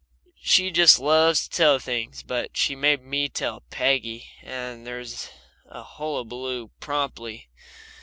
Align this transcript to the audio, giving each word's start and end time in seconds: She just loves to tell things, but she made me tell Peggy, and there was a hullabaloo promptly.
She 0.41 0.71
just 0.71 0.97
loves 0.97 1.43
to 1.43 1.55
tell 1.55 1.77
things, 1.77 2.23
but 2.23 2.57
she 2.57 2.75
made 2.75 3.03
me 3.03 3.29
tell 3.29 3.61
Peggy, 3.69 4.25
and 4.41 4.83
there 4.83 4.97
was 4.97 5.29
a 5.69 5.83
hullabaloo 5.83 6.71
promptly. 6.79 7.49